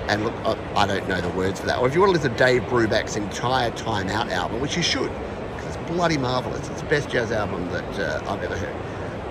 and 0.09 0.25
look, 0.25 0.35
I 0.75 0.87
don't 0.87 1.07
know 1.07 1.21
the 1.21 1.29
words 1.29 1.61
for 1.61 1.67
that. 1.67 1.79
Or 1.79 1.87
if 1.87 1.95
you 1.95 2.01
want 2.01 2.11
to 2.11 2.13
listen 2.13 2.31
to 2.31 2.37
Dave 2.37 2.63
Brubeck's 2.63 3.17
entire 3.17 3.71
Time 3.71 4.09
Out 4.09 4.29
album, 4.29 4.61
which 4.61 4.77
you 4.77 4.83
should, 4.83 5.13
because 5.55 5.75
it's 5.75 5.77
bloody 5.77 6.17
marvelous. 6.17 6.69
It's 6.69 6.81
the 6.81 6.87
best 6.87 7.09
jazz 7.09 7.31
album 7.31 7.69
that 7.71 7.99
uh, 7.99 8.21
I've 8.27 8.43
ever 8.43 8.57
heard. 8.57 8.77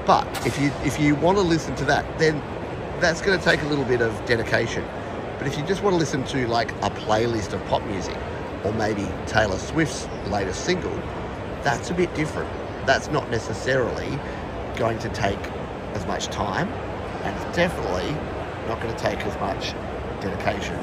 But 0.07 0.29
if 0.45 0.59
you 0.59 0.73
if 0.83 0.99
you 1.01 1.17
want 1.17 1.39
to 1.39 1.43
listen 1.45 1.77
to 1.77 1.87
that, 1.87 2.07
then 2.19 2.45
that's 3.01 3.23
going 3.23 3.39
to 3.39 3.45
take 3.45 3.63
a 3.63 3.67
little 3.67 3.87
bit 3.87 4.03
of 4.03 4.25
dedication 4.27 4.89
But 5.39 5.49
if 5.49 5.59
you 5.59 5.65
just 5.65 5.83
want 5.83 5.95
to 5.95 5.99
listen 5.99 6.25
to 6.27 6.49
like 6.49 6.73
a 6.83 6.91
playlist 6.91 7.53
of 7.55 7.65
pop 7.67 7.85
music, 7.85 8.19
or 8.65 8.73
maybe 8.73 9.15
Taylor 9.27 9.59
Swift's 9.59 10.09
latest 10.27 10.65
single, 10.65 11.05
that's 11.63 11.91
a 11.91 11.95
bit 11.95 12.15
different. 12.15 12.53
That's 12.87 13.09
not 13.11 13.31
necessarily 13.31 14.21
going 14.77 14.99
to 15.01 15.11
take 15.11 15.53
as 15.95 16.07
much 16.07 16.27
time, 16.27 16.69
and 17.25 17.37
it's 17.37 17.57
definitely 17.57 18.11
not 18.69 18.81
going 18.81 18.95
to 18.95 19.01
take 19.01 19.19
as 19.21 19.39
much 19.41 19.75
dedication 20.21 20.77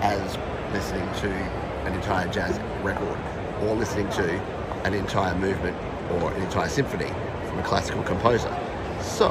as 0.00 0.36
listening 0.72 1.06
to 1.20 1.30
an 1.86 1.94
entire 1.94 2.28
jazz 2.28 2.58
record 2.82 3.18
or 3.62 3.74
listening 3.74 4.08
to 4.10 4.28
an 4.84 4.94
entire 4.94 5.34
movement 5.36 5.76
or 6.12 6.32
an 6.32 6.42
entire 6.42 6.68
symphony 6.68 7.08
from 7.48 7.58
a 7.58 7.62
classical 7.62 8.02
composer. 8.02 8.54
So, 9.00 9.28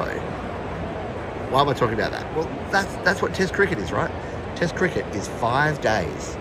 why 1.50 1.60
am 1.60 1.68
I 1.68 1.74
talking 1.74 1.94
about 1.94 2.12
that? 2.12 2.34
Well, 2.36 2.50
that's 2.70 2.94
that's 2.96 3.22
what 3.22 3.34
Test 3.34 3.54
cricket 3.54 3.78
is, 3.78 3.92
right? 3.92 4.10
Test 4.56 4.74
cricket 4.74 5.06
is 5.14 5.28
five 5.28 5.80
days. 5.80 6.36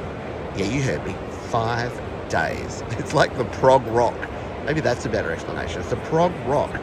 Yeah, 0.56 0.66
you 0.66 0.82
heard 0.82 1.06
me. 1.06 1.16
Five 1.50 1.92
days. 2.30 2.84
It's 2.98 3.14
like 3.14 3.36
the 3.38 3.46
prog 3.46 3.86
rock. 3.88 4.16
Maybe 4.66 4.82
that's 4.82 5.06
a 5.06 5.10
better 5.10 5.32
explanation. 5.32 5.82
It's 5.82 5.90
the 5.90 5.98
prog 5.98 6.34
rock 6.48 6.74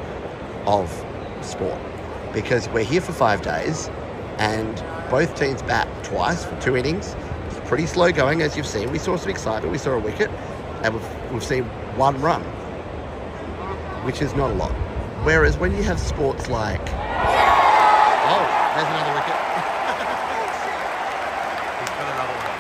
of 0.67 0.89
sport 1.41 1.81
because 2.33 2.69
we're 2.71 2.85
here 2.85 3.01
for 3.01 3.13
five 3.13 3.43
days 3.43 3.89
and 4.39 4.83
both 5.11 5.35
teams 5.39 5.63
bat 5.63 5.87
twice 6.05 6.45
for 6.45 6.59
two 6.61 6.77
innings. 6.77 7.15
It's 7.47 7.61
pretty 7.69 7.87
slow 7.87 8.13
going, 8.13 8.43
as 8.43 8.57
you've 8.57 8.67
seen. 8.67 8.91
We 8.91 8.99
saw 8.99 9.17
some 9.17 9.31
excitement. 9.31 9.71
We 9.73 9.79
saw 9.79 9.93
a 9.93 9.99
wicket 9.99 10.31
and 10.83 10.95
we've, 10.95 11.33
we've 11.33 11.45
seen 11.45 11.65
one 11.97 12.21
run, 12.21 12.43
which 14.05 14.23
is 14.23 14.35
not 14.35 14.51
a 14.51 14.55
lot. 14.55 14.73
Whereas 15.25 15.59
when 15.59 15.77
you 15.77 15.83
have 15.85 16.01
sports 16.01 16.49
like, 16.49 16.81
oh, 16.81 18.45
there's 18.75 18.89
another 18.89 19.15
wicket. 19.15 19.37
He's 21.79 21.93
got 21.93 22.09
another 22.09 22.37
one. 22.41 22.57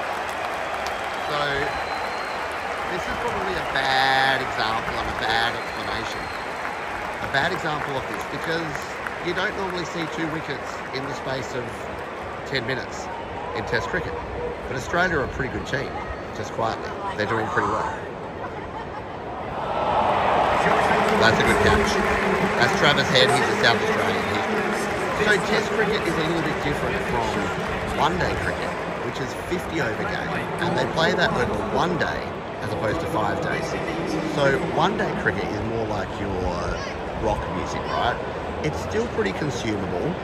So 1.26 1.40
this 2.92 3.02
is 3.02 3.16
probably 3.24 3.56
a 3.56 3.66
bad 3.72 4.44
example 4.44 4.94
and 4.94 5.08
a 5.08 5.18
bad 5.18 5.56
explanation. 5.56 6.20
A 6.20 7.32
bad 7.32 7.52
example 7.52 7.96
of 7.96 8.04
this 8.12 8.22
because 8.30 8.91
you 9.26 9.34
don't 9.34 9.56
normally 9.56 9.84
see 9.84 10.04
two 10.16 10.26
wickets 10.32 10.66
in 10.94 11.04
the 11.04 11.14
space 11.14 11.54
of 11.54 11.64
10 12.46 12.66
minutes 12.66 13.06
in 13.56 13.64
Test 13.66 13.88
cricket. 13.88 14.12
But 14.66 14.76
Australia 14.76 15.18
are 15.18 15.24
a 15.24 15.28
pretty 15.28 15.56
good 15.56 15.66
team, 15.66 15.90
just 16.36 16.50
quietly. 16.52 16.90
They're 17.16 17.30
doing 17.30 17.46
pretty 17.48 17.68
well. 17.68 17.86
That's 21.22 21.38
a 21.38 21.46
good 21.46 21.62
catch. 21.62 21.94
That's 22.58 22.78
Travis 22.80 23.08
Head. 23.10 23.30
He's 23.30 23.46
a 23.46 23.62
South 23.62 23.78
Australian. 23.78 24.24
He's 24.34 24.42
so 25.22 25.36
Test 25.46 25.70
cricket 25.70 26.02
is 26.02 26.14
a 26.14 26.26
little 26.26 26.42
bit 26.42 26.64
different 26.64 26.98
from 27.06 27.98
one-day 27.98 28.34
cricket, 28.42 28.70
which 29.06 29.20
is 29.22 29.32
50 29.46 29.80
over 29.82 30.02
game, 30.02 30.34
and 30.66 30.76
they 30.76 30.84
play 30.94 31.14
that 31.14 31.30
over 31.30 31.54
one 31.76 31.96
day 31.96 32.26
as 32.62 32.72
opposed 32.72 32.98
to 32.98 33.06
five 33.14 33.40
days. 33.40 33.70
So 34.34 34.58
one-day 34.74 35.14
cricket 35.22 35.44
is 35.44 35.60
more 35.68 35.86
like 35.86 36.08
your 36.18 36.42
rock 37.22 37.38
music, 37.54 37.82
right? 37.94 38.41
It's 38.64 38.80
still 38.82 39.08
pretty 39.08 39.32
consumable, 39.32 40.14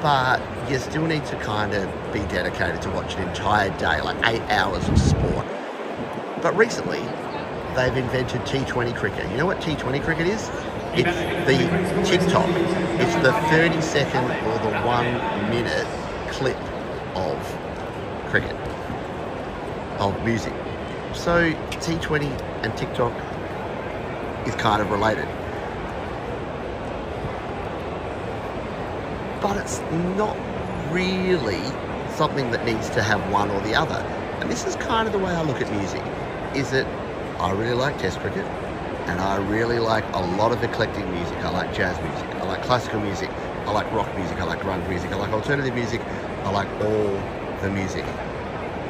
but 0.00 0.40
you 0.70 0.78
still 0.78 1.06
need 1.06 1.26
to 1.26 1.36
kind 1.40 1.74
of 1.74 2.12
be 2.12 2.20
dedicated 2.20 2.80
to 2.82 2.90
watch 2.90 3.16
an 3.16 3.28
entire 3.28 3.76
day, 3.78 4.00
like 4.00 4.16
eight 4.28 4.42
hours 4.42 4.88
of 4.88 4.96
sport. 4.96 5.44
But 6.40 6.56
recently, 6.56 7.00
they've 7.74 7.96
invented 7.96 8.42
T20 8.42 8.96
cricket. 8.96 9.28
You 9.32 9.36
know 9.38 9.46
what 9.46 9.60
T20 9.60 10.04
cricket 10.04 10.28
is? 10.28 10.48
It's 10.94 11.16
the 11.48 12.08
TikTok. 12.08 12.48
It's 13.00 13.14
the 13.24 13.32
30 13.50 13.80
second 13.80 14.24
or 14.46 14.58
the 14.58 14.76
one 14.86 15.06
minute 15.50 15.86
clip 16.30 16.56
of 17.16 17.36
cricket, 18.30 18.54
of 19.98 20.14
music. 20.24 20.52
So 21.12 21.50
T20 21.52 22.24
and 22.62 22.76
TikTok 22.76 23.12
is 24.46 24.54
kind 24.54 24.80
of 24.80 24.92
related. 24.92 25.26
But 29.40 29.56
it's 29.56 29.80
not 30.16 30.36
really 30.92 31.62
something 32.16 32.50
that 32.50 32.64
needs 32.66 32.90
to 32.90 33.02
have 33.02 33.20
one 33.32 33.50
or 33.50 33.60
the 33.62 33.74
other. 33.74 34.04
And 34.40 34.50
this 34.50 34.66
is 34.66 34.76
kind 34.76 35.06
of 35.06 35.12
the 35.12 35.18
way 35.18 35.32
I 35.32 35.42
look 35.42 35.60
at 35.60 35.70
music. 35.72 36.02
Is 36.54 36.70
that 36.72 36.86
I 37.40 37.50
really 37.52 37.74
like 37.74 37.96
Test 37.98 38.18
cricket, 38.18 38.44
and 39.08 39.18
I 39.18 39.36
really 39.36 39.78
like 39.78 40.04
a 40.12 40.20
lot 40.36 40.52
of 40.52 40.62
eclectic 40.62 41.06
music. 41.06 41.38
I 41.38 41.50
like 41.50 41.72
jazz 41.74 41.98
music, 42.02 42.28
I 42.36 42.46
like 42.46 42.62
classical 42.62 43.00
music, 43.00 43.30
I 43.66 43.72
like 43.72 43.90
rock 43.92 44.14
music, 44.16 44.38
I 44.38 44.44
like 44.44 44.60
grunge 44.60 44.86
music, 44.88 45.10
I 45.10 45.16
like 45.16 45.32
alternative 45.32 45.74
music, 45.74 46.02
I 46.44 46.50
like 46.50 46.68
all 46.82 47.18
the 47.62 47.70
music. 47.70 48.04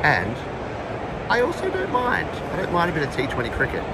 And 0.02 0.34
I 1.28 1.42
also 1.42 1.70
don't 1.70 1.92
mind. 1.92 2.28
I 2.52 2.56
don't 2.56 2.72
mind 2.72 2.90
a 2.90 2.94
bit 2.94 3.04
of 3.04 3.14
T20 3.14 3.52
cricket, 3.52 3.84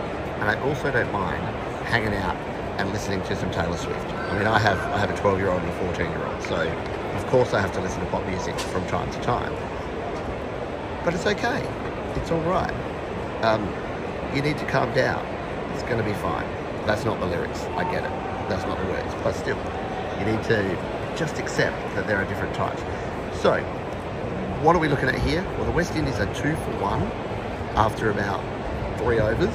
and 0.40 0.48
I 0.48 0.58
also 0.62 0.90
don't 0.90 1.12
mind 1.12 1.42
hanging 1.84 2.14
out 2.14 2.36
and 2.78 2.90
listening 2.92 3.23
to 3.23 3.37
some 3.37 3.50
Taylor 3.50 3.76
Swift. 3.76 4.06
I 4.06 4.38
mean, 4.38 4.47
I 4.47 4.59
have 4.59 4.78
I 4.78 4.99
have 4.99 5.11
a 5.11 5.16
12 5.16 5.38
year 5.38 5.50
old 5.50 5.62
and 5.62 5.71
a 5.71 5.78
14 5.78 6.11
year 6.11 6.26
old, 6.26 6.42
so 6.42 6.56
of 6.56 7.26
course 7.26 7.54
I 7.54 7.61
have 7.61 7.73
to 7.73 7.80
listen 7.80 8.00
to 8.00 8.06
pop 8.06 8.25
music 8.26 8.59
from 8.59 8.87
time 8.87 9.11
to 9.11 9.21
time. 9.21 9.52
But 11.04 11.14
it's 11.14 11.26
okay. 11.26 11.62
It's 12.16 12.30
all 12.30 12.40
right. 12.40 12.73
Um, 13.42 13.62
you 14.35 14.42
need 14.42 14.59
to 14.59 14.66
calm 14.66 14.92
down. 14.92 15.25
It's 15.73 15.83
going 15.85 15.99
to 15.99 16.04
be 16.04 16.14
fine. 16.14 16.47
That's 16.87 17.04
not 17.04 17.21
the 17.21 17.26
lyrics. 17.26 17.62
I 17.76 17.85
get 17.85 18.04
it. 18.04 18.11
That's 18.49 18.64
not 18.64 18.78
the 18.78 18.87
words. 18.87 19.14
But 19.23 19.33
still, 19.35 19.59
you 20.18 20.26
need 20.26 20.42
to 20.45 21.14
just 21.16 21.38
accept 21.38 21.76
that 21.95 22.06
there 22.06 22.16
are 22.16 22.25
different 22.25 22.54
types. 22.54 22.83
So, 23.40 23.61
what 24.62 24.75
are 24.75 24.78
we 24.78 24.88
looking 24.88 25.09
at 25.09 25.14
here? 25.16 25.42
Well, 25.56 25.64
the 25.64 25.73
West 25.73 25.95
Indies 25.95 26.18
are 26.18 26.33
two 26.35 26.54
for 26.56 26.73
one 26.80 27.02
after 27.76 28.11
about 28.11 28.42
three 28.99 29.21
overs. 29.21 29.54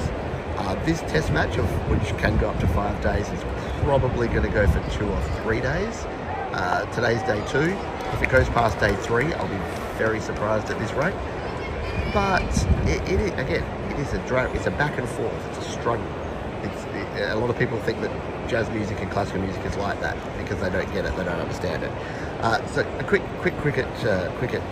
Uh, 0.62 0.76
this 0.84 1.00
test 1.00 1.32
match, 1.32 1.58
of 1.58 1.66
which 1.90 2.16
can 2.18 2.38
go 2.38 2.48
up 2.48 2.60
to 2.60 2.68
five 2.68 3.02
days, 3.02 3.28
is 3.30 3.42
probably 3.82 4.28
going 4.28 4.44
to 4.44 4.48
go 4.48 4.64
for 4.68 4.78
two 4.92 5.04
or 5.08 5.20
three 5.42 5.60
days. 5.60 6.04
Uh, 6.54 6.86
today's 6.92 7.20
day 7.22 7.42
two. 7.48 7.76
If 8.14 8.22
it 8.22 8.30
goes 8.30 8.48
past 8.50 8.78
day 8.78 8.94
three, 9.02 9.34
I'll 9.34 9.48
be 9.48 9.56
very 9.98 10.20
surprised 10.20 10.70
at 10.70 10.78
this 10.78 10.92
rate. 10.92 11.14
But 12.14 12.46
it, 12.86 13.02
again, 13.40 13.64
it 13.90 13.98
is 13.98 14.12
a 14.12 14.24
dra- 14.28 14.52
it's 14.52 14.66
a 14.66 14.70
back 14.70 14.96
and 14.98 15.08
forth. 15.08 15.48
It's 15.48 15.66
a 15.66 15.70
struggle. 15.70 16.06
It's, 16.62 16.84
it, 16.94 17.32
a 17.32 17.36
lot 17.36 17.50
of 17.50 17.58
people 17.58 17.80
think 17.80 18.00
that 18.00 18.48
jazz 18.48 18.70
music 18.70 19.00
and 19.00 19.10
classical 19.10 19.42
music 19.42 19.64
is 19.66 19.76
like 19.78 19.98
that 19.98 20.16
because 20.38 20.60
they 20.60 20.70
don't 20.70 20.90
get 20.92 21.04
it, 21.04 21.16
they 21.16 21.24
don't 21.24 21.40
understand 21.40 21.82
it. 21.82 21.90
Uh, 22.40 22.64
so 22.68 22.82
a 23.00 23.04
quick, 23.04 23.22
quick 23.40 23.56
cricket, 23.58 23.86
uh, 24.04 24.30
cricket 24.38 24.62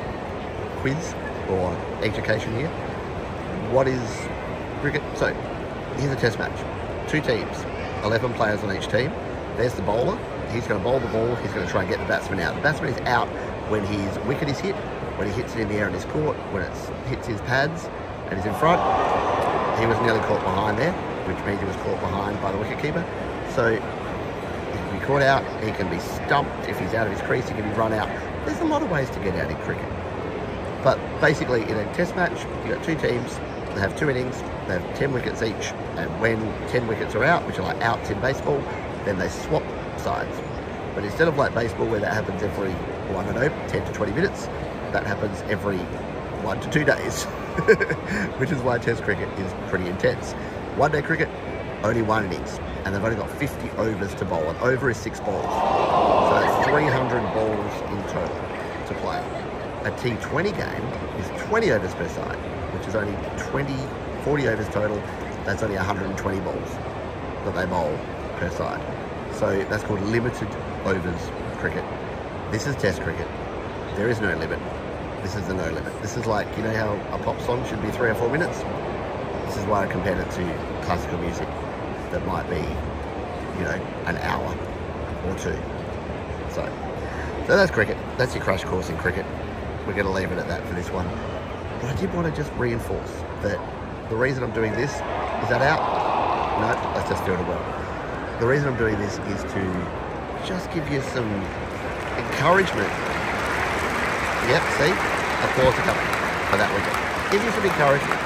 quiz 0.83 1.15
or 1.49 1.73
education 2.03 2.55
here. 2.55 2.69
What 3.73 3.89
is 3.89 4.29
cricket? 4.83 5.03
So 5.17 5.35
here's 5.97 6.13
a 6.13 6.17
test 6.17 6.39
match. 6.39 6.59
Two 7.11 7.21
teams, 7.21 7.57
11 8.05 8.35
players 8.35 8.63
on 8.63 8.75
each 8.77 8.89
team. 8.89 9.11
There's 9.57 9.75
the 9.75 9.83
bowler. 9.83 10.19
He's 10.53 10.67
going 10.67 10.81
to 10.81 10.85
bowl 10.85 11.01
the 11.01 11.09
ball. 11.09 11.35
He's 11.37 11.53
going 11.53 11.67
to 11.67 11.71
try 11.71 11.83
and 11.83 11.91
get 11.91 11.99
the 11.99 12.07
batsman 12.07 12.41
out. 12.41 12.55
The 12.55 12.63
batsman 12.63 12.93
is 12.93 13.01
out 13.07 13.29
when 13.71 13.85
his 13.85 14.19
wicket 14.27 14.49
is 14.49 14.59
hit, 14.59 14.75
when 15.17 15.29
he 15.29 15.35
hits 15.35 15.55
it 15.55 15.61
in 15.61 15.69
the 15.69 15.75
air 15.75 15.87
and 15.87 15.95
is 15.95 16.05
caught, 16.07 16.37
when 16.53 16.63
it 16.63 16.73
hits 17.07 17.27
his 17.27 17.41
pads 17.43 17.89
and 18.27 18.37
he's 18.37 18.47
in 18.47 18.55
front. 18.55 18.81
He 19.79 19.87
was 19.87 19.99
nearly 20.01 20.21
caught 20.21 20.43
behind 20.43 20.79
there, 20.79 20.93
which 21.27 21.39
means 21.47 21.61
he 21.61 21.67
was 21.67 21.77
caught 21.77 22.01
behind 22.01 22.41
by 22.43 22.53
the 22.53 22.59
wicketkeeper. 22.59 23.05
So 23.55 23.71
he 23.73 23.79
can 23.79 24.99
be 24.99 25.05
caught 25.07 25.23
out. 25.23 25.45
He 25.63 25.73
can 25.73 25.89
be 25.89 25.99
stumped 26.01 26.69
if 26.69 26.79
he's 26.79 26.95
out 26.95 27.07
of 27.07 27.13
his 27.13 27.23
crease. 27.23 27.49
He 27.49 27.55
can 27.55 27.69
be 27.69 27.77
run 27.77 27.93
out. 27.93 28.09
There's 28.47 28.61
a 28.61 28.65
lot 28.65 28.83
of 28.83 28.91
ways 28.91 29.11
to 29.11 29.21
get 29.21 29.35
out 29.37 29.51
in 29.51 29.57
cricket. 29.59 29.87
But 30.83 30.99
basically, 31.21 31.63
in 31.63 31.77
a 31.77 31.95
test 31.95 32.17
match, 32.17 32.39
you've 32.65 32.77
got 32.77 32.85
two 32.85 32.97
teams. 32.97 33.37
They 33.75 33.81
have 33.81 33.99
two 33.99 34.09
innings. 34.09 34.43
They 34.71 34.79
have 34.79 34.99
10 34.99 35.13
wickets 35.13 35.43
each. 35.43 35.73
And 35.97 36.09
when 36.21 36.39
10 36.69 36.87
wickets 36.87 37.17
are 37.17 37.25
out, 37.25 37.45
which 37.45 37.59
are 37.59 37.63
like 37.63 37.83
outs 37.83 38.09
in 38.09 38.21
baseball, 38.21 38.61
then 39.05 39.19
they 39.19 39.29
swap 39.29 39.65
sides. 39.99 40.39
But 40.95 41.03
instead 41.03 41.27
of 41.27 41.37
like 41.37 41.53
baseball, 41.55 41.89
where 41.89 41.99
that 41.99 42.13
happens 42.13 42.41
every, 42.41 42.69
well, 43.09 43.19
I 43.19 43.25
don't 43.25 43.35
know, 43.35 43.49
10 43.67 43.85
to 43.85 43.93
20 43.93 44.13
minutes, 44.13 44.47
that 44.93 45.05
happens 45.05 45.43
every 45.51 45.79
one 46.47 46.61
to 46.61 46.71
two 46.71 46.85
days, 46.85 47.25
which 48.39 48.53
is 48.53 48.63
why 48.63 48.79
Test 48.79 49.03
cricket 49.03 49.29
is 49.41 49.53
pretty 49.71 49.89
intense. 49.89 50.35
One 50.77 50.93
day 50.93 51.03
cricket, 51.03 51.29
only 51.83 52.03
one 52.03 52.27
innings, 52.27 52.61
and 52.85 52.95
they've 52.95 53.03
only 53.03 53.17
got 53.17 53.29
50 53.29 53.71
overs 53.71 54.15
to 54.15 54.25
bowl. 54.25 54.49
An 54.51 54.57
over 54.59 54.89
is 54.89 54.97
six 54.97 55.19
balls, 55.19 55.43
so 55.43 56.41
that's 56.41 56.69
300 56.69 57.21
balls 57.35 57.75
in 57.91 58.03
total 58.13 58.37
to 58.87 58.95
play. 59.01 59.19
A 59.83 59.91
T20 59.99 60.57
game 60.57 60.85
is 61.19 61.43
20 61.49 61.73
overs 61.73 61.95
per 61.95 62.09
side, 62.09 62.39
which 62.79 62.87
is 62.87 62.95
only 62.95 63.17
20, 63.51 63.73
40 64.25 64.49
overs 64.49 64.69
total. 64.69 64.97
That's 65.45 65.63
only 65.63 65.77
120 65.77 66.41
balls 66.41 66.71
that 67.45 67.55
they 67.55 67.67
bowl 67.67 67.97
per 68.37 68.51
side. 68.51 68.81
So 69.35 69.65
that's 69.65 69.83
called 69.83 70.03
limited 70.03 70.49
overs 70.85 71.31
cricket. 71.59 71.85
This 72.51 72.67
is 72.67 72.77
Test 72.77 73.01
cricket. 73.01 73.27
There 73.97 74.09
is 74.09 74.21
no 74.21 74.35
limit. 74.37 74.59
This 75.23 75.37
is 75.37 75.47
the 75.47 75.55
no 75.55 75.65
limit. 75.71 76.03
This 76.03 76.17
is 76.17 76.27
like, 76.27 76.47
you 76.57 76.63
know 76.63 76.75
how 76.75 76.93
a 77.17 77.23
pop 77.23 77.41
song 77.43 77.67
should 77.67 77.83
be 77.83 77.91
three 77.91 78.11
or 78.11 78.15
four 78.15 78.29
minutes? 78.29 78.59
This 79.47 79.57
is 79.57 79.65
why 79.67 79.85
I 79.85 79.87
compared 79.87 80.19
it 80.19 80.31
to 80.31 80.85
classical 80.85 81.19
music 81.19 81.49
that 82.11 82.25
might 82.27 82.49
be, 82.49 82.61
you 83.59 83.65
know, 83.65 83.81
an 84.07 84.17
hour 84.19 84.49
or 85.27 85.35
two. 85.37 85.57
So, 86.51 86.65
so 87.47 87.57
that's 87.57 87.71
cricket. 87.71 87.97
That's 88.17 88.35
your 88.35 88.45
crash 88.45 88.65
course 88.65 88.91
in 88.91 88.97
cricket. 88.99 89.27
we're 89.87 89.95
going 89.95 90.07
to 90.07 90.13
leave 90.13 90.31
it 90.31 90.39
at 90.39 90.49
that 90.49 90.67
for 90.67 90.75
this 90.75 90.91
one. 90.91 91.07
But 91.81 91.97
I 91.97 92.01
did 92.01 92.13
want 92.15 92.27
to 92.27 92.43
just 92.43 92.53
reinforce 92.59 93.11
that 93.43 93.59
the 94.11 94.17
reason 94.17 94.43
I'm 94.43 94.51
doing 94.51 94.73
this, 94.73 94.91
is 94.91 95.49
that 95.55 95.63
out? 95.63 95.79
No, 96.59 96.75
let's 96.99 97.09
just 97.09 97.25
do 97.25 97.33
it 97.33 97.39
well. 97.47 97.63
The 98.41 98.47
reason 98.47 98.67
I'm 98.67 98.77
doing 98.77 98.99
this 98.99 99.23
is 99.31 99.41
to 99.55 99.63
just 100.43 100.67
give 100.75 100.83
you 100.91 101.01
some 101.15 101.31
encouragement. 102.19 102.91
Yep, 104.51 104.63
see? 104.83 104.91
Applause 105.47 105.79
are 105.79 105.87
coming 105.87 106.11
for 106.51 106.59
that 106.59 106.71
wicket. 106.75 106.91
Give 107.31 107.39
you 107.39 107.55
some 107.55 107.63
encouragement. 107.63 108.19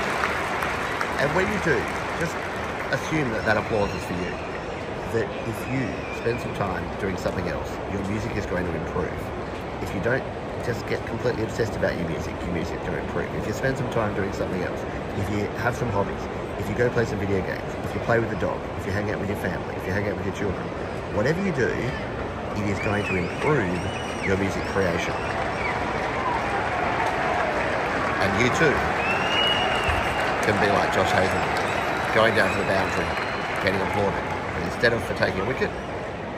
And 1.21 1.29
when 1.37 1.45
you 1.53 1.61
do, 1.61 1.77
just 2.17 2.33
assume 2.89 3.29
that 3.37 3.45
that 3.45 3.61
applause 3.61 3.93
is 3.93 4.05
for 4.09 4.17
you. 4.25 4.33
That 5.13 5.29
if 5.45 5.59
you 5.69 5.85
spend 6.17 6.41
some 6.41 6.55
time 6.57 6.81
doing 6.99 7.19
something 7.21 7.47
else, 7.49 7.69
your 7.93 8.01
music 8.09 8.35
is 8.41 8.47
going 8.47 8.65
to 8.65 8.73
improve. 8.73 9.13
If 9.85 9.95
you 9.95 10.01
don't 10.01 10.25
just 10.65 10.81
get 10.89 11.05
completely 11.05 11.45
obsessed 11.45 11.77
about 11.77 11.93
your 12.01 12.09
music, 12.09 12.33
your 12.41 12.53
music 12.57 12.81
to 12.89 12.99
improve. 12.99 13.29
If 13.37 13.47
you 13.47 13.53
spend 13.53 13.77
some 13.77 13.91
time 13.91 14.17
doing 14.17 14.33
something 14.33 14.63
else, 14.63 14.81
if 15.19 15.31
you 15.31 15.47
have 15.63 15.77
some 15.77 15.89
hobbies, 15.91 16.21
if 16.59 16.69
you 16.69 16.75
go 16.75 16.91
play 16.91 17.05
some 17.05 17.19
video 17.19 17.41
games, 17.43 17.63
if 17.85 17.95
you 17.95 18.01
play 18.01 18.19
with 18.19 18.31
the 18.31 18.37
dog, 18.37 18.59
if 18.79 18.87
you 18.87 18.93
hang 18.93 19.11
out 19.11 19.21
with 19.21 19.29
your 19.29 19.39
family, 19.39 19.75
if 19.77 19.87
you 19.87 19.93
hang 19.93 20.09
out 20.09 20.17
with 20.17 20.27
your 20.27 20.35
children, 20.35 20.63
whatever 21.15 21.41
you 21.45 21.53
do, 21.53 21.69
it 21.69 22.71
is 22.71 22.79
going 22.81 23.05
to 23.05 23.15
improve 23.17 23.79
your 24.27 24.37
music 24.39 24.63
creation. 24.75 25.15
And 28.23 28.31
you 28.43 28.49
too 28.59 28.75
can 30.47 30.59
be 30.61 30.71
like 30.73 30.93
Josh 30.95 31.11
Hazen, 31.13 32.15
going 32.15 32.35
down 32.35 32.51
to 32.53 32.59
the 32.59 32.67
boundary, 32.67 33.07
getting 33.63 33.81
applauded. 33.81 34.25
But 34.55 34.63
instead 34.73 34.93
of 34.93 35.03
for 35.05 35.15
taking 35.15 35.41
a 35.41 35.47
wicket, 35.47 35.71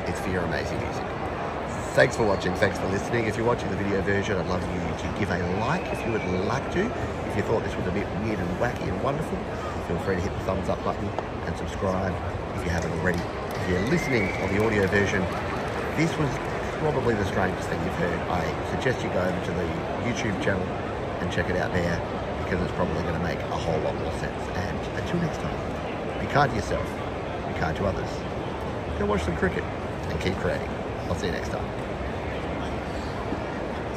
it's 0.07 0.21
for 0.21 0.31
your 0.31 0.43
amazing 0.43 0.79
music. 0.81 1.16
Thanks 1.97 2.15
for 2.15 2.25
watching, 2.25 2.55
thanks 2.57 2.79
for 2.79 2.87
listening. 2.89 3.25
If 3.25 3.39
you're 3.39 3.47
watching 3.47 3.71
the 3.71 3.77
video 3.79 4.03
version, 4.03 4.37
I'd 4.37 4.47
love 4.49 4.61
you 4.61 4.81
to 5.01 5.19
give 5.19 5.31
a 5.31 5.39
like 5.65 5.81
if 5.95 6.05
you 6.05 6.13
would 6.13 6.23
like 6.45 6.71
to. 6.73 6.85
If 6.85 7.37
you 7.39 7.43
thought 7.49 7.65
this 7.65 7.75
was 7.75 7.87
a 7.87 7.91
bit 7.91 8.07
weird 8.21 8.39
and 8.39 8.51
wacky 8.61 8.87
and 8.87 9.03
wonderful, 9.03 9.39
feel 9.89 9.99
free 10.01 10.17
to 10.17 10.21
hit 10.21 10.31
the 10.31 10.45
thumbs 10.45 10.69
up 10.69 10.77
button 10.85 11.09
and 11.09 11.57
subscribe 11.57 12.13
if 12.59 12.65
you 12.65 12.69
haven't 12.69 12.93
already. 13.01 13.19
If 13.65 13.71
you're 13.71 13.89
listening 13.89 14.29
on 14.45 14.55
the 14.55 14.63
audio 14.63 14.87
version, 14.89 15.23
this 15.97 16.13
was 16.21 16.29
probably 16.85 17.15
the 17.15 17.25
strangest 17.25 17.67
thing 17.71 17.83
you've 17.83 17.95
heard. 17.95 18.21
I 18.29 18.45
suggest 18.77 19.03
you 19.03 19.09
go 19.17 19.25
over 19.25 19.45
to 19.47 19.53
the 19.57 19.65
YouTube 20.05 20.37
channel 20.45 20.69
and 21.25 21.33
check 21.33 21.49
it 21.49 21.57
out 21.57 21.73
there 21.73 21.97
because 22.45 22.61
it's 22.61 22.77
probably 22.77 23.01
going 23.09 23.17
to 23.17 23.25
make 23.25 23.39
a 23.41 23.57
whole 23.57 23.81
lot 23.81 23.97
more 23.97 24.13
sense. 24.21 24.43
And 24.53 24.77
until 25.01 25.17
next 25.25 25.41
time, 25.41 26.21
be 26.21 26.27
kind 26.27 26.51
to 26.51 26.57
yourself, 26.57 26.85
be 27.49 27.59
kind 27.59 27.75
to 27.79 27.87
others. 27.87 28.11
Go 28.99 29.07
watch 29.07 29.25
some 29.25 29.37
cricket 29.39 29.65
and 29.65 30.21
keep 30.21 30.37
creating. 30.45 30.69
I'll 31.09 31.15
see 31.15 31.29
you 31.29 31.33
next 31.33 31.49
time. 31.49 31.86